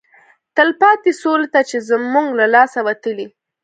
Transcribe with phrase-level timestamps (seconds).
[0.57, 3.27] تلپاتې سولې ته چې زموږ له لاسه وتلی